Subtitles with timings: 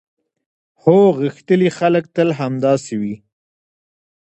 [0.83, 3.15] هو، غښتلي خلک تل همداسې وي.